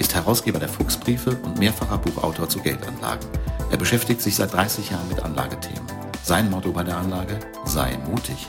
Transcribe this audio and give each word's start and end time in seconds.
ist 0.00 0.14
Herausgeber 0.14 0.58
der 0.58 0.68
Fuchsbriefe 0.68 1.36
und 1.44 1.58
mehrfacher 1.58 1.98
Buchautor 1.98 2.48
zu 2.48 2.58
Geldanlagen. 2.60 3.28
Er 3.70 3.76
beschäftigt 3.76 4.22
sich 4.22 4.34
seit 4.34 4.52
30 4.54 4.90
Jahren 4.90 5.06
mit 5.08 5.22
Anlagethemen. 5.22 5.86
Sein 6.22 6.50
Motto 6.50 6.72
bei 6.72 6.82
der 6.82 6.96
Anlage? 6.96 7.38
Sei 7.66 7.98
mutig. 8.08 8.48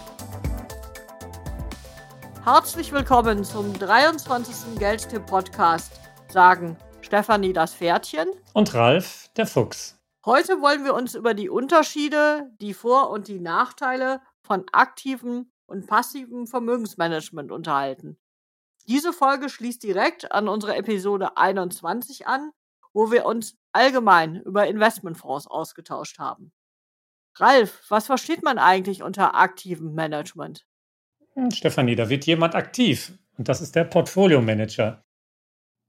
Herzlich 2.45 2.93
willkommen 2.93 3.43
zum 3.43 3.77
23. 3.77 4.79
Geldtipp-Podcast. 4.79 5.99
Sagen 6.29 6.77
Stefanie 7.01 7.51
das 7.51 7.73
Pferdchen 7.73 8.29
und 8.53 8.73
Ralf 8.73 9.29
der 9.35 9.45
Fuchs. 9.45 9.99
Heute 10.25 10.61
wollen 10.61 10.85
wir 10.85 10.93
uns 10.93 11.15
über 11.15 11.33
die 11.33 11.49
Unterschiede, 11.49 12.49
die 12.61 12.73
Vor- 12.73 13.09
und 13.09 13.27
die 13.27 13.41
Nachteile 13.41 14.21
von 14.41 14.63
aktivem 14.71 15.51
und 15.65 15.85
passivem 15.85 16.47
Vermögensmanagement 16.47 17.51
unterhalten. 17.51 18.17
Diese 18.87 19.13
Folge 19.13 19.49
schließt 19.49 19.83
direkt 19.83 20.31
an 20.31 20.47
unsere 20.47 20.75
Episode 20.75 21.37
21 21.37 22.27
an, 22.27 22.51
wo 22.93 23.11
wir 23.11 23.25
uns 23.25 23.57
allgemein 23.71 24.35
über 24.41 24.67
Investmentfonds 24.67 25.47
ausgetauscht 25.47 26.19
haben. 26.19 26.51
Ralf, 27.35 27.83
was 27.89 28.07
versteht 28.07 28.43
man 28.43 28.57
eigentlich 28.57 29.03
unter 29.03 29.35
aktivem 29.35 29.93
Management? 29.93 30.65
Hm, 31.33 31.51
Stefanie, 31.51 31.95
da 31.95 32.09
wird 32.09 32.25
jemand 32.25 32.55
aktiv 32.55 33.13
und 33.37 33.47
das 33.47 33.61
ist 33.61 33.75
der 33.75 33.85
Portfolio 33.85 34.41
Manager. 34.41 35.03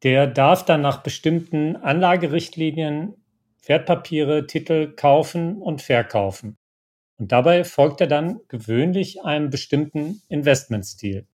Der 0.03 0.27
darf 0.27 0.65
dann 0.65 0.81
nach 0.81 1.03
bestimmten 1.03 1.77
Anlagerichtlinien 1.77 3.17
Wertpapiere, 3.65 4.47
Titel 4.47 4.93
kaufen 4.95 5.63
und 5.63 5.83
verkaufen. 5.83 6.59
Und 7.19 7.31
dabei 7.31 7.63
folgt 7.63 8.01
er 8.01 8.09
dann 8.09 8.41
gewöhnlich 8.49 9.23
einem 9.23 9.51
bestimmten 9.51 10.23
Investmentstil. 10.29 11.29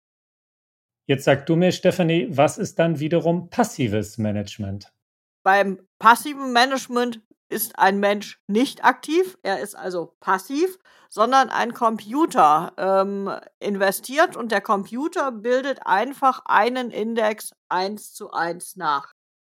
Jetzt 1.07 1.25
sag 1.25 1.45
du 1.45 1.55
mir, 1.55 1.71
Stephanie, 1.71 2.27
was 2.31 2.57
ist 2.57 2.79
dann 2.79 2.99
wiederum 2.99 3.49
passives 3.49 4.17
Management? 4.17 4.91
Beim 5.43 5.79
passiven 5.99 6.51
Management 6.51 7.21
ist 7.47 7.77
ein 7.77 7.99
Mensch 7.99 8.41
nicht 8.47 8.83
aktiv, 8.83 9.37
er 9.43 9.59
ist 9.59 9.75
also 9.75 10.15
passiv, 10.19 10.79
sondern 11.09 11.49
ein 11.49 11.73
Computer 11.73 12.73
ähm, 12.77 13.31
investiert 13.59 14.35
und 14.35 14.51
der 14.51 14.61
Computer 14.61 15.31
bildet 15.31 15.85
einfach 15.85 16.41
einen 16.45 16.89
Index 16.89 17.51
eins 17.69 18.13
zu 18.13 18.31
eins 18.31 18.75
nach. 18.75 19.13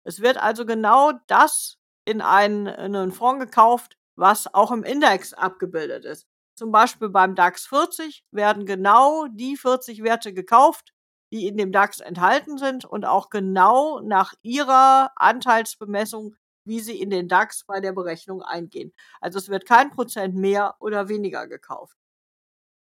Es 0.03 0.21
wird 0.21 0.37
also 0.37 0.65
genau 0.65 1.13
das 1.27 1.77
in 2.05 2.21
einen, 2.21 2.65
in 2.65 2.95
einen 2.95 3.11
Fonds 3.11 3.45
gekauft, 3.45 3.97
was 4.15 4.51
auch 4.51 4.71
im 4.71 4.83
Index 4.83 5.33
abgebildet 5.33 6.05
ist. 6.05 6.25
Zum 6.55 6.71
Beispiel 6.71 7.09
beim 7.09 7.35
DAX 7.35 7.67
40 7.67 8.23
werden 8.31 8.65
genau 8.65 9.27
die 9.27 9.57
40 9.57 10.03
Werte 10.03 10.33
gekauft, 10.33 10.94
die 11.35 11.47
in 11.47 11.57
dem 11.57 11.73
DAX 11.73 11.99
enthalten 11.99 12.57
sind 12.57 12.85
und 12.85 13.03
auch 13.03 13.29
genau 13.29 13.99
nach 13.99 14.33
ihrer 14.41 15.11
Anteilsbemessung, 15.17 16.33
wie 16.63 16.79
sie 16.79 17.01
in 17.01 17.09
den 17.09 17.27
DAX 17.27 17.65
bei 17.65 17.81
der 17.81 17.91
Berechnung 17.91 18.41
eingehen. 18.41 18.93
Also 19.19 19.37
es 19.37 19.49
wird 19.49 19.65
kein 19.65 19.91
Prozent 19.91 20.33
mehr 20.35 20.75
oder 20.79 21.09
weniger 21.09 21.47
gekauft. 21.47 21.97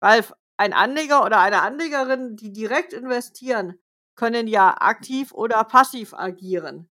Weil 0.02 0.26
ein 0.58 0.74
Anleger 0.74 1.24
oder 1.24 1.40
eine 1.40 1.62
Anlegerin, 1.62 2.36
die 2.36 2.52
direkt 2.52 2.92
investieren, 2.92 3.80
können 4.16 4.48
ja 4.48 4.76
aktiv 4.80 5.32
oder 5.32 5.64
passiv 5.64 6.14
agieren. 6.14 6.90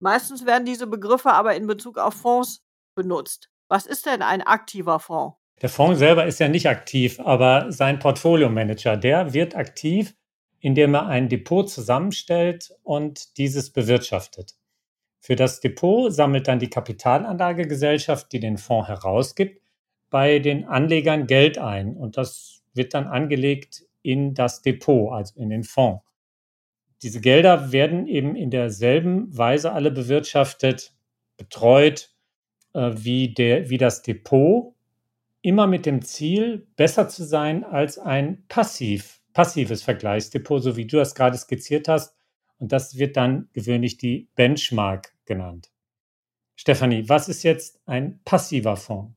Meistens 0.00 0.46
werden 0.46 0.66
diese 0.66 0.86
Begriffe 0.86 1.32
aber 1.32 1.56
in 1.56 1.66
Bezug 1.66 1.98
auf 1.98 2.14
Fonds 2.14 2.62
benutzt. 2.94 3.50
Was 3.68 3.86
ist 3.86 4.06
denn 4.06 4.22
ein 4.22 4.42
aktiver 4.42 5.00
Fonds? 5.00 5.36
Der 5.62 5.68
Fonds 5.68 5.98
selber 5.98 6.26
ist 6.26 6.38
ja 6.38 6.46
nicht 6.46 6.68
aktiv, 6.68 7.18
aber 7.18 7.72
sein 7.72 7.98
Portfolio-Manager, 7.98 8.96
der 8.96 9.32
wird 9.32 9.56
aktiv, 9.56 10.14
indem 10.66 10.94
er 10.94 11.06
ein 11.06 11.28
Depot 11.28 11.70
zusammenstellt 11.70 12.74
und 12.82 13.38
dieses 13.38 13.70
bewirtschaftet. 13.70 14.56
Für 15.20 15.36
das 15.36 15.60
Depot 15.60 16.12
sammelt 16.12 16.48
dann 16.48 16.58
die 16.58 16.70
Kapitalanlagegesellschaft, 16.70 18.32
die 18.32 18.40
den 18.40 18.58
Fonds 18.58 18.88
herausgibt, 18.88 19.62
bei 20.10 20.40
den 20.40 20.64
Anlegern 20.64 21.28
Geld 21.28 21.56
ein 21.56 21.96
und 21.96 22.16
das 22.16 22.64
wird 22.74 22.94
dann 22.94 23.06
angelegt 23.06 23.84
in 24.02 24.34
das 24.34 24.60
Depot, 24.60 25.12
also 25.12 25.38
in 25.38 25.50
den 25.50 25.62
Fonds. 25.62 26.02
Diese 27.00 27.20
Gelder 27.20 27.70
werden 27.70 28.08
eben 28.08 28.34
in 28.34 28.50
derselben 28.50 29.38
Weise 29.38 29.70
alle 29.70 29.92
bewirtschaftet, 29.92 30.92
betreut, 31.36 32.10
äh, 32.74 32.90
wie, 32.92 33.32
der, 33.32 33.70
wie 33.70 33.78
das 33.78 34.02
Depot, 34.02 34.74
immer 35.42 35.68
mit 35.68 35.86
dem 35.86 36.02
Ziel, 36.02 36.66
besser 36.74 37.08
zu 37.08 37.22
sein 37.22 37.62
als 37.62 38.00
ein 38.00 38.44
Passiv 38.48 39.22
passives 39.36 39.82
Vergleichsdepot, 39.82 40.62
so 40.62 40.76
wie 40.76 40.86
du 40.86 40.96
das 40.96 41.14
gerade 41.14 41.36
skizziert 41.36 41.88
hast. 41.88 42.16
Und 42.58 42.72
das 42.72 42.96
wird 42.96 43.18
dann 43.18 43.50
gewöhnlich 43.52 43.98
die 43.98 44.30
Benchmark 44.34 45.12
genannt. 45.26 45.68
Stefanie, 46.54 47.06
was 47.10 47.28
ist 47.28 47.42
jetzt 47.42 47.78
ein 47.84 48.18
passiver 48.24 48.78
Fonds? 48.78 49.12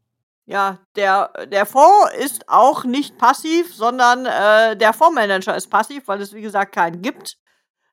Ja, 0.45 0.79
der, 0.97 1.31
der 1.49 1.65
Fonds 1.65 2.13
ist 2.17 2.49
auch 2.49 2.83
nicht 2.83 3.17
passiv, 3.17 3.73
sondern 3.73 4.25
äh, 4.25 4.75
der 4.75 4.91
Fondsmanager 4.91 5.55
ist 5.55 5.69
passiv, 5.69 6.09
weil 6.09 6.19
es 6.19 6.33
wie 6.33 6.41
gesagt 6.41 6.75
keinen 6.75 7.01
gibt. 7.01 7.37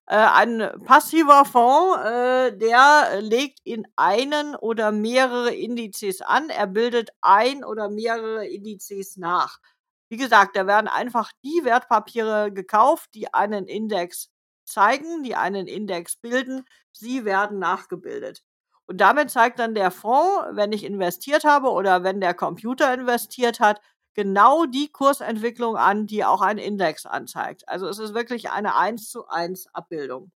Äh, 0.06 0.16
ein 0.16 0.68
passiver 0.84 1.44
Fonds, 1.44 2.04
äh, 2.04 2.58
der 2.58 3.20
legt 3.20 3.60
in 3.62 3.86
einen 3.94 4.56
oder 4.56 4.90
mehrere 4.90 5.54
Indizes 5.54 6.22
an. 6.22 6.48
Er 6.48 6.66
bildet 6.66 7.10
ein 7.20 7.62
oder 7.62 7.88
mehrere 7.88 8.44
Indizes 8.48 9.16
nach. 9.16 9.60
Wie 10.08 10.16
gesagt, 10.16 10.56
da 10.56 10.66
werden 10.66 10.88
einfach 10.88 11.32
die 11.44 11.64
Wertpapiere 11.64 12.52
gekauft, 12.52 13.10
die 13.14 13.32
einen 13.34 13.66
Index 13.66 14.30
zeigen, 14.64 15.22
die 15.22 15.34
einen 15.34 15.66
Index 15.66 16.16
bilden. 16.16 16.64
Sie 16.92 17.24
werden 17.24 17.58
nachgebildet. 17.58 18.42
Und 18.86 19.00
damit 19.00 19.30
zeigt 19.30 19.58
dann 19.58 19.74
der 19.74 19.90
Fonds, 19.90 20.46
wenn 20.52 20.72
ich 20.72 20.84
investiert 20.84 21.44
habe 21.44 21.70
oder 21.70 22.04
wenn 22.04 22.20
der 22.20 22.34
Computer 22.34 22.92
investiert 22.94 23.58
hat, 23.58 23.80
genau 24.14 24.64
die 24.64 24.88
Kursentwicklung 24.90 25.76
an, 25.76 26.06
die 26.06 26.24
auch 26.24 26.40
ein 26.40 26.58
Index 26.58 27.04
anzeigt. 27.04 27.68
Also 27.68 27.88
es 27.88 27.98
ist 27.98 28.14
wirklich 28.14 28.50
eine 28.50 28.76
1 28.76 29.10
zu 29.10 29.28
1 29.28 29.68
Abbildung. 29.74 30.30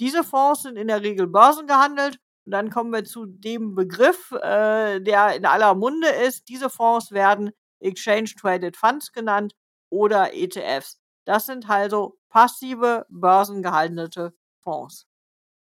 Diese 0.00 0.24
Fonds 0.24 0.62
sind 0.62 0.76
in 0.76 0.88
der 0.88 1.02
Regel 1.02 1.26
börsengehandelt. 1.26 2.18
Und 2.46 2.52
dann 2.52 2.70
kommen 2.70 2.92
wir 2.92 3.04
zu 3.04 3.26
dem 3.26 3.74
Begriff, 3.74 4.32
äh, 4.32 5.00
der 5.00 5.36
in 5.36 5.46
aller 5.46 5.74
Munde 5.74 6.08
ist. 6.08 6.48
Diese 6.48 6.68
Fonds 6.68 7.12
werden 7.12 7.52
Exchange 7.84 8.30
Traded 8.40 8.76
Funds 8.76 9.12
genannt 9.12 9.54
oder 9.90 10.34
ETFs. 10.34 11.00
Das 11.24 11.46
sind 11.46 11.68
also 11.68 12.18
passive 12.28 13.06
börsengehandelte 13.08 14.34
Fonds. 14.58 15.06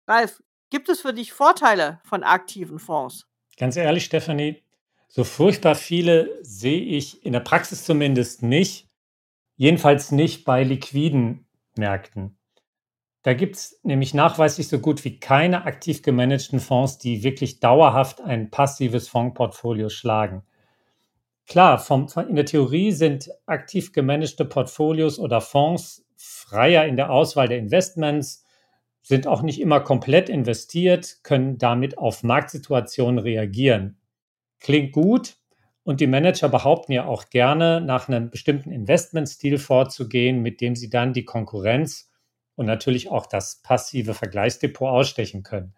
Ralf, 0.07 0.43
gibt 0.71 0.89
es 0.89 1.01
für 1.01 1.13
dich 1.13 1.33
Vorteile 1.33 2.01
von 2.05 2.23
aktiven 2.23 2.79
Fonds? 2.79 3.27
Ganz 3.57 3.77
ehrlich, 3.77 4.05
Stefanie, 4.05 4.63
so 5.09 5.25
furchtbar 5.25 5.75
viele 5.75 6.39
sehe 6.43 6.81
ich 6.81 7.25
in 7.25 7.33
der 7.33 7.41
Praxis 7.41 7.85
zumindest 7.85 8.43
nicht. 8.43 8.89
Jedenfalls 9.57 10.11
nicht 10.11 10.45
bei 10.45 10.65
liquiden 10.65 11.47
Märkten. 11.77 12.37
Da 13.23 13.33
gibt 13.33 13.57
es 13.57 13.81
nämlich 13.83 14.13
nachweislich 14.13 14.69
so 14.69 14.79
gut 14.81 15.05
wie 15.05 15.19
keine 15.19 15.65
aktiv 15.65 16.03
gemanagten 16.03 16.61
Fonds, 16.61 16.99
die 16.99 17.23
wirklich 17.23 17.61
dauerhaft 17.61 18.21
ein 18.21 18.51
passives 18.51 19.09
Fondsportfolio 19.09 19.89
schlagen. 19.89 20.43
Klar, 21.47 21.79
vom, 21.79 22.07
in 22.29 22.37
der 22.37 22.47
Theorie 22.47 22.93
sind 22.93 23.31
aktiv 23.47 23.93
gemanagte 23.93 24.45
Portfolios 24.45 25.19
oder 25.19 25.41
Fonds 25.41 26.07
freier 26.17 26.87
in 26.87 26.97
der 26.97 27.11
Auswahl 27.11 27.49
der 27.49 27.59
Investments, 27.59 28.45
sind 29.03 29.27
auch 29.27 29.43
nicht 29.43 29.61
immer 29.61 29.81
komplett 29.81 30.31
investiert, 30.31 31.19
können 31.23 31.59
damit 31.59 31.99
auf 31.99 32.23
Marktsituationen 32.23 33.19
reagieren. 33.19 33.99
Klingt 34.61 34.93
gut 34.93 35.37
und 35.83 36.01
die 36.01 36.07
Manager 36.07 36.49
behaupten 36.49 36.93
ja 36.93 37.05
auch 37.05 37.29
gerne, 37.29 37.83
nach 37.83 38.09
einem 38.09 38.31
bestimmten 38.31 38.73
Investmentstil 38.73 39.59
vorzugehen, 39.59 40.41
mit 40.41 40.63
dem 40.63 40.75
sie 40.75 40.89
dann 40.89 41.13
die 41.13 41.27
Konkurrenz 41.27 42.11
und 42.55 42.65
natürlich 42.65 43.11
auch 43.11 43.27
das 43.27 43.61
passive 43.61 44.15
Vergleichsdepot 44.15 44.89
ausstechen 44.89 45.43
können. 45.43 45.75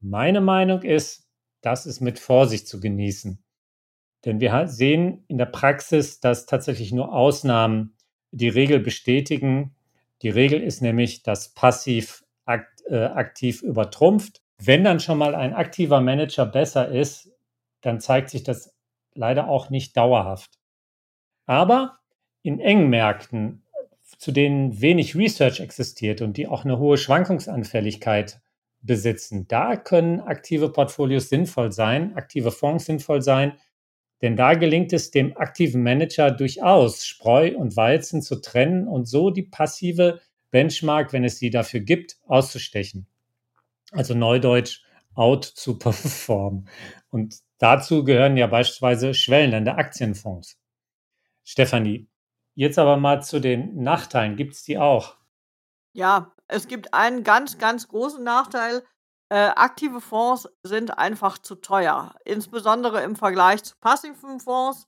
Meine 0.00 0.40
Meinung 0.40 0.82
ist, 0.82 1.28
das 1.60 1.86
ist 1.86 2.00
mit 2.00 2.18
Vorsicht 2.18 2.66
zu 2.66 2.80
genießen. 2.80 3.43
Denn 4.24 4.40
wir 4.40 4.66
sehen 4.68 5.24
in 5.28 5.38
der 5.38 5.46
Praxis, 5.46 6.20
dass 6.20 6.46
tatsächlich 6.46 6.92
nur 6.92 7.12
Ausnahmen 7.12 7.96
die 8.30 8.48
Regel 8.48 8.80
bestätigen. 8.80 9.74
Die 10.22 10.30
Regel 10.30 10.62
ist 10.62 10.80
nämlich, 10.80 11.22
dass 11.22 11.52
passiv 11.54 12.24
akt, 12.44 12.82
äh, 12.88 13.04
aktiv 13.04 13.62
übertrumpft. 13.62 14.40
wenn 14.58 14.84
dann 14.84 15.00
schon 15.00 15.18
mal 15.18 15.34
ein 15.34 15.52
aktiver 15.52 16.00
Manager 16.00 16.46
besser 16.46 16.88
ist, 16.88 17.30
dann 17.80 18.00
zeigt 18.00 18.30
sich 18.30 18.44
das 18.44 18.74
leider 19.14 19.48
auch 19.48 19.68
nicht 19.68 19.96
dauerhaft. 19.96 20.58
Aber 21.44 21.98
in 22.42 22.60
engen 22.60 22.88
Märkten, 22.88 23.64
zu 24.18 24.32
denen 24.32 24.80
wenig 24.80 25.16
Research 25.16 25.60
existiert 25.60 26.22
und 26.22 26.36
die 26.36 26.46
auch 26.46 26.64
eine 26.64 26.78
hohe 26.78 26.96
Schwankungsanfälligkeit 26.98 28.40
besitzen, 28.80 29.48
da 29.48 29.76
können 29.76 30.20
aktive 30.20 30.70
Portfolios 30.70 31.28
sinnvoll 31.28 31.72
sein, 31.72 32.14
aktive 32.16 32.52
Fonds 32.52 32.86
sinnvoll 32.86 33.22
sein, 33.22 33.54
denn 34.22 34.36
da 34.36 34.54
gelingt 34.54 34.92
es 34.92 35.10
dem 35.10 35.36
aktiven 35.36 35.82
Manager 35.82 36.30
durchaus, 36.30 37.04
Spreu 37.04 37.56
und 37.56 37.76
Weizen 37.76 38.22
zu 38.22 38.40
trennen 38.40 38.88
und 38.88 39.06
so 39.06 39.30
die 39.30 39.42
passive 39.42 40.20
Benchmark, 40.50 41.12
wenn 41.12 41.24
es 41.24 41.38
sie 41.38 41.50
dafür 41.50 41.80
gibt, 41.80 42.16
auszustechen. 42.26 43.06
Also 43.90 44.14
neudeutsch 44.14 44.82
out 45.14 45.44
zu 45.44 45.78
performen. 45.78 46.68
Und 47.10 47.36
dazu 47.58 48.04
gehören 48.04 48.36
ja 48.36 48.46
beispielsweise 48.46 49.14
Schwellenländer 49.14 49.78
Aktienfonds. 49.78 50.58
Stefanie, 51.42 52.08
jetzt 52.54 52.78
aber 52.78 52.96
mal 52.96 53.22
zu 53.22 53.40
den 53.40 53.82
Nachteilen. 53.82 54.36
Gibt 54.36 54.54
es 54.54 54.62
die 54.62 54.78
auch? 54.78 55.16
Ja, 55.92 56.32
es 56.48 56.68
gibt 56.68 56.94
einen 56.94 57.22
ganz, 57.24 57.58
ganz 57.58 57.88
großen 57.88 58.22
Nachteil. 58.22 58.82
Äh, 59.30 59.50
aktive 59.56 60.00
Fonds 60.00 60.48
sind 60.62 60.98
einfach 60.98 61.38
zu 61.38 61.56
teuer, 61.56 62.14
insbesondere 62.24 63.02
im 63.02 63.16
Vergleich 63.16 63.64
zu 63.64 63.74
passiven 63.80 64.38
Fonds. 64.38 64.86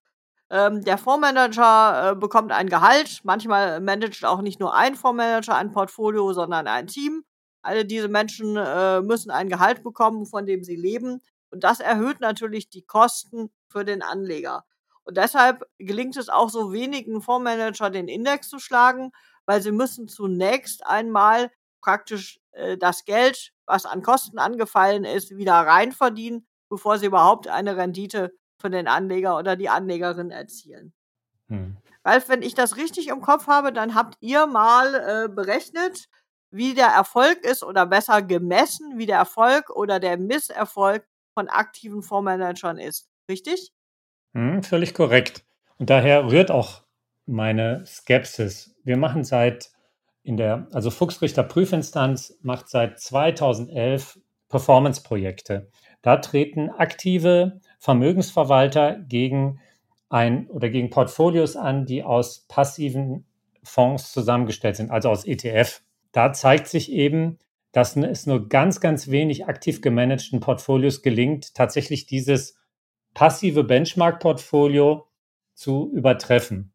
Ähm, 0.51 0.85
der 0.85 0.99
Fondsmanager 0.99 2.13
äh, 2.13 2.15
bekommt 2.15 2.53
ein 2.53 2.69
Gehalt. 2.69 3.21
Manchmal 3.25 3.81
managt 3.81 4.25
auch 4.25 4.43
nicht 4.43 4.61
nur 4.61 4.75
ein 4.75 4.95
Fondsmanager 4.95 5.57
ein 5.57 5.73
Portfolio, 5.73 6.33
sondern 6.33 6.69
ein 6.69 6.87
Team. 6.87 7.25
Alle 7.63 7.85
diese 7.85 8.09
Menschen 8.09 8.57
äh, 8.57 9.01
müssen 9.01 9.31
ein 9.31 9.49
Gehalt 9.49 9.83
bekommen, 9.83 10.27
von 10.27 10.47
dem 10.47 10.63
sie 10.63 10.77
leben. 10.77 11.23
Und 11.51 11.65
das 11.65 11.81
erhöht 11.81 12.21
natürlich 12.21 12.69
die 12.69 12.83
Kosten 12.83 13.51
für 13.69 13.85
den 13.85 14.03
Anleger. 14.03 14.65
Und 15.03 15.17
deshalb 15.17 15.65
gelingt 15.79 16.17
es 16.17 16.29
auch 16.29 16.51
so 16.51 16.73
wenigen 16.73 17.23
Fondsmanager, 17.23 17.91
den 17.91 18.09
Index 18.09 18.49
zu 18.49 18.59
schlagen, 18.59 19.13
weil 19.47 19.63
sie 19.63 19.73
müssen 19.73 20.09
zunächst 20.09 20.87
einmal 20.87 21.51
praktisch 21.81 22.41
äh, 22.53 22.77
das 22.77 23.05
Geld, 23.05 23.53
was 23.67 23.87
an 23.87 24.03
Kosten 24.03 24.39
angefallen 24.39 25.05
ist, 25.05 25.37
wieder 25.37 25.55
reinverdienen, 25.55 26.47
bevor 26.69 26.99
sie 26.99 27.07
überhaupt 27.07 27.49
eine 27.49 27.77
Rendite 27.77 28.33
für 28.59 28.71
den 28.71 28.89
Anleger 28.89 29.37
oder 29.39 29.57
die 29.57 29.69
Anlegerin 29.69 30.31
erzielen. 30.31 30.93
Hm. 31.49 31.77
Ralf, 32.05 32.29
wenn 32.29 32.43
ich 32.43 32.55
das 32.55 32.77
richtig 32.77 33.09
im 33.09 33.21
Kopf 33.21 33.47
habe, 33.47 33.73
dann 33.73 33.95
habt 33.95 34.17
ihr 34.21 34.47
mal 34.47 34.95
äh, 34.95 35.29
berechnet, 35.29 36.09
wie 36.51 36.75
der 36.75 36.87
Erfolg 36.87 37.45
ist 37.45 37.63
oder 37.63 37.87
besser 37.87 38.23
gemessen, 38.23 38.99
wie 38.99 39.07
der 39.07 39.19
Erfolg 39.19 39.71
oder 39.71 40.01
der 40.01 40.17
Misserfolg 40.17 41.07
von 41.35 41.49
aktiven 41.49 42.03
Fondsmanagern 42.03 42.79
ist. 42.79 43.09
Richtig? 43.29 43.73
Hm, 44.35 44.63
völlig 44.63 44.95
korrekt. 44.95 45.45
Und 45.79 45.91
daher 45.91 46.31
rührt 46.31 46.51
auch 46.51 46.85
meine 47.27 47.85
Skepsis. 47.87 48.75
Wir 48.85 48.97
machen 48.97 49.25
seit 49.25 49.71
in 50.27 50.37
der, 50.37 50.67
also 50.73 50.91
Fuchsrichter 50.91 51.45
Prüfinstanz 51.45 52.37
macht 52.43 52.69
seit 52.69 52.99
2011 52.99 54.19
Performance-Projekte. 54.49 55.71
Da 56.03 56.17
treten 56.17 56.69
aktive 56.69 57.61
Vermögensverwalter 57.79 58.99
gegen 58.99 59.61
ein 60.09 60.49
oder 60.49 60.69
gegen 60.69 60.91
Portfolios 60.91 61.55
an, 61.55 61.87
die 61.87 62.03
aus 62.03 62.45
passiven 62.49 63.25
Fonds 63.63 64.13
zusammengestellt 64.13 64.75
sind, 64.75 64.91
also 64.91 65.11
aus 65.11 65.25
ETF. 65.25 65.83
Da 66.11 66.33
zeigt 66.33 66.67
sich 66.67 66.91
eben, 66.91 67.39
dass 67.71 67.97
es 67.97 68.27
nur 68.27 68.49
ganz, 68.49 68.81
ganz 68.81 69.09
wenig 69.09 69.47
aktiv 69.47 69.81
gemanagten 69.81 70.41
Portfolios 70.41 71.03
gelingt, 71.03 71.55
tatsächlich 71.55 72.07
dieses 72.07 72.59
passive 73.15 73.63
Benchmark-Portfolio 73.63 75.07
zu 75.55 75.93
übertreffen 75.95 76.73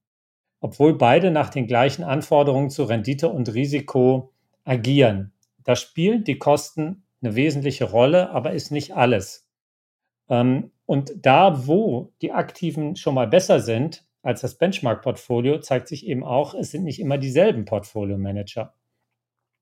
obwohl 0.62 0.98
beide 0.98 1.32
nach 1.32 1.50
den 1.50 1.68
gleichen 1.68 2.04
Anforderungen 2.04 2.70
zu 2.70 2.84
Rendite 2.86 3.28
und 3.28 3.54
Risiko 3.54 4.32
agieren. 4.64 5.34
Da 5.64 5.76
spielen 5.76 6.24
die 6.24 6.38
Kosten 6.38 7.04
eine 7.22 7.36
wesentliche 7.36 7.86
Rolle, 7.86 8.30
aber 8.30 8.54
ist 8.54 8.72
nicht 8.72 8.96
alles. 8.96 9.48
Ähm, 10.30 10.72
und 10.86 11.14
da, 11.18 11.68
wo 11.68 12.14
die 12.22 12.32
Aktiven 12.32 12.96
schon 12.96 13.16
mal 13.16 13.28
besser 13.28 13.60
sind 13.60 14.06
als 14.22 14.42
das 14.42 14.58
Benchmark-Portfolio, 14.58 15.60
zeigt 15.60 15.88
sich 15.88 16.06
eben 16.06 16.24
auch, 16.24 16.54
es 16.54 16.72
sind 16.72 16.84
nicht 16.84 17.00
immer 17.00 17.18
dieselben 17.18 17.66
Portfolio-Manager. 17.66 18.74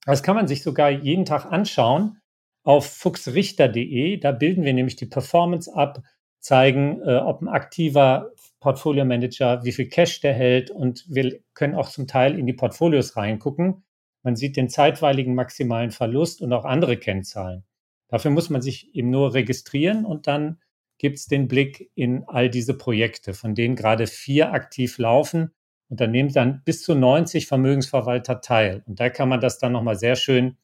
Das 0.06 0.24
kann 0.24 0.36
man 0.36 0.48
sich 0.48 0.64
sogar 0.64 0.90
jeden 0.90 1.26
Tag 1.26 1.46
anschauen 1.46 2.18
auf 2.64 2.86
fuchsrichter.de. 2.86 4.18
Da 4.18 4.32
bilden 4.32 4.64
wir 4.64 4.74
nämlich 4.74 4.98
die 4.98 5.06
Performance 5.06 5.74
ab, 5.74 6.02
zeigen, 6.40 7.02
äh, 7.02 7.18
ob 7.18 7.42
ein 7.42 7.48
aktiver 7.48 8.32
Portfolio 8.60 9.06
Manager, 9.06 9.64
wie 9.64 9.72
viel 9.72 9.88
Cash 9.88 10.22
der 10.22 10.34
hält 10.34 10.70
und 10.72 11.06
wir 11.08 11.40
können 11.54 11.76
auch 11.76 11.90
zum 11.90 12.08
Teil 12.08 12.38
in 12.38 12.46
die 12.46 12.54
Portfolios 12.54 13.16
reingucken. 13.16 13.84
Man 14.22 14.36
sieht 14.36 14.58
den 14.58 14.70
zeitweiligen 14.70 15.34
maximalen 15.34 15.92
Verlust 15.92 16.42
und 16.42 16.52
auch 16.52 16.66
andere 16.66 16.98
Kennzahlen. 16.98 17.64
Dafür 18.10 18.32
muss 18.32 18.50
man 18.50 18.62
sich 18.62 18.94
eben 18.96 19.10
nur 19.10 19.34
registrieren 19.34 20.06
und 20.06 20.28
dann 20.28 20.60
gibt 20.98 21.18
es 21.18 21.28
den 21.28 21.48
Blick 21.48 21.90
in 21.96 22.26
all 22.28 22.50
diese 22.50 22.78
Projekte, 22.78 23.34
von 23.34 23.56
denen 23.56 23.76
gerade 23.76 24.08
vier 24.08 24.52
aktiv 24.52 24.98
laufen. 24.98 25.52
Und 25.88 26.02
da 26.02 26.08
nehmen 26.08 26.32
dann 26.32 26.62
bis 26.66 26.84
zu 26.84 26.94
90 26.94 27.48
Vermögensverwalter 27.48 28.42
teil. 28.42 28.84
Und 28.86 29.00
da 29.00 29.10
kann 29.10 29.30
man 29.30 29.40
das 29.40 29.58
dann 29.58 29.72
nochmal 29.72 29.98
sehr 29.98 30.16
schön 30.16 30.58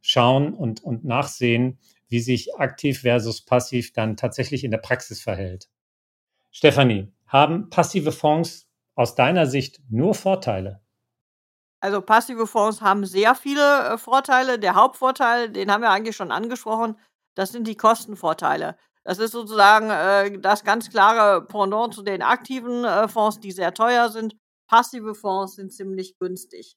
schauen 0.00 0.54
und, 0.54 0.82
und 0.82 1.04
nachsehen, 1.04 1.78
wie 2.08 2.20
sich 2.20 2.56
aktiv 2.56 3.00
versus 3.00 3.44
passiv 3.44 3.92
dann 3.92 4.16
tatsächlich 4.16 4.64
in 4.64 4.70
der 4.70 4.78
Praxis 4.78 5.20
verhält. 5.20 5.68
Stefanie, 6.50 7.08
haben 7.32 7.70
passive 7.70 8.12
Fonds 8.12 8.68
aus 8.94 9.14
deiner 9.14 9.46
Sicht 9.46 9.80
nur 9.88 10.14
Vorteile? 10.14 10.82
Also 11.80 12.00
passive 12.00 12.46
Fonds 12.46 12.80
haben 12.80 13.04
sehr 13.06 13.34
viele 13.34 13.94
äh, 13.94 13.98
Vorteile. 13.98 14.58
Der 14.58 14.74
Hauptvorteil, 14.76 15.50
den 15.50 15.72
haben 15.72 15.82
wir 15.82 15.90
eigentlich 15.90 16.14
schon 16.14 16.30
angesprochen, 16.30 16.96
das 17.34 17.50
sind 17.50 17.66
die 17.66 17.76
Kostenvorteile. 17.76 18.76
Das 19.04 19.18
ist 19.18 19.32
sozusagen 19.32 19.90
äh, 19.90 20.38
das 20.38 20.62
ganz 20.62 20.90
klare 20.90 21.44
Pendant 21.44 21.94
zu 21.94 22.02
den 22.02 22.22
aktiven 22.22 22.84
äh, 22.84 23.08
Fonds, 23.08 23.40
die 23.40 23.50
sehr 23.50 23.74
teuer 23.74 24.10
sind. 24.10 24.36
Passive 24.68 25.14
Fonds 25.14 25.56
sind 25.56 25.72
ziemlich 25.72 26.18
günstig. 26.18 26.76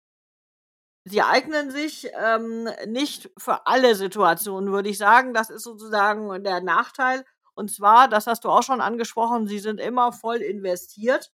Sie 1.08 1.22
eignen 1.22 1.70
sich 1.70 2.10
ähm, 2.20 2.68
nicht 2.88 3.30
für 3.38 3.68
alle 3.68 3.94
Situationen, 3.94 4.72
würde 4.72 4.90
ich 4.90 4.98
sagen. 4.98 5.36
Das 5.36 5.52
ist 5.52 5.64
sozusagen 5.64 6.44
der 6.44 6.62
Nachteil. 6.62 7.24
Und 7.56 7.72
zwar, 7.72 8.08
das 8.08 8.28
hast 8.28 8.44
du 8.44 8.50
auch 8.50 8.64
schon 8.64 8.82
angesprochen, 8.82 9.48
sie 9.48 9.60
sind 9.60 9.80
immer 9.80 10.12
voll 10.12 10.38
investiert. 10.38 11.32